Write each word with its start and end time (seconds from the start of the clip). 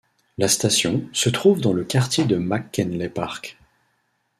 La 0.39 0.47
station 0.47 1.07
se 1.13 1.29
trouve 1.29 1.61
dans 1.61 1.73
le 1.73 1.83
quartier 1.83 2.25
de 2.25 2.35
McKinley 2.35 3.07
Park. 3.07 3.59